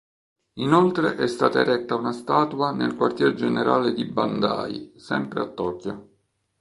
Inoltre 0.55 1.15
è 1.15 1.27
stata 1.27 1.59
eretta 1.59 1.93
una 1.93 2.11
statua 2.11 2.71
nel 2.71 2.95
quartier 2.95 3.35
generale 3.35 3.93
di 3.93 4.03
Bandai 4.03 4.93
sempre 4.95 5.41
a 5.41 5.45
Tokyo. 5.47 6.09